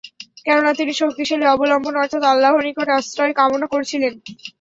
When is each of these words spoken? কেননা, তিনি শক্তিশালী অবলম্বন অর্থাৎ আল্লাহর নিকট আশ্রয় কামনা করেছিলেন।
কেননা, 0.45 0.71
তিনি 0.73 0.93
শক্তিশালী 1.01 1.45
অবলম্বন 1.47 1.95
অর্থাৎ 1.97 2.23
আল্লাহর 2.25 2.65
নিকট 2.67 2.87
আশ্রয় 2.97 3.33
কামনা 3.39 3.67
করেছিলেন। 3.73 4.13